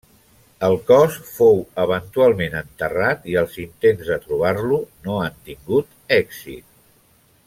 El 0.67 0.77
cos 0.85 1.17
fou 1.33 1.59
eventualment 1.83 2.57
enterrat 2.61 3.29
i 3.33 3.37
els 3.43 3.59
intents 3.67 4.09
de 4.13 4.19
trobar-lo 4.27 4.83
no 5.05 5.21
han 5.27 5.37
tingut 5.51 5.97
èxit. 6.21 6.69